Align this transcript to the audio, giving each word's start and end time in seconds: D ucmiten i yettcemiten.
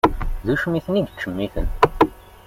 D 0.45 0.47
ucmiten 0.53 0.99
i 0.99 1.01
yettcemiten. 1.01 1.67